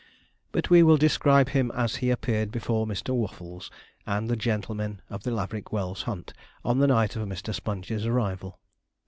[0.51, 3.13] But we will describe him as he appeared before Mr.
[3.13, 3.69] Waffles,
[4.07, 6.33] and the gentlemen of the Laverick Wells Hunt,
[6.65, 7.53] on the night of Mr.
[7.53, 8.57] Sponge's arrival.